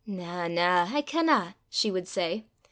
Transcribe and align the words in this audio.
"Na, 0.07 0.47
na; 0.47 0.87
I 0.91 1.03
canna," 1.03 1.55
she 1.69 1.91
would 1.91 2.07
say. 2.07 2.47